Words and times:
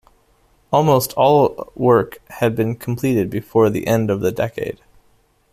Almost 0.73 1.13
all 1.13 1.71
work 1.75 2.17
had 2.31 2.55
been 2.55 2.75
completed 2.75 3.29
before 3.29 3.69
the 3.69 3.85
end 3.85 4.09
of 4.09 4.19
the 4.19 4.31
decade. 4.31 4.79